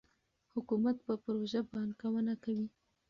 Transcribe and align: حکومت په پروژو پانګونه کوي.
حکومت 0.53 0.97
په 1.05 1.13
پروژو 1.23 1.61
پانګونه 1.71 2.33
کوي. 2.43 2.67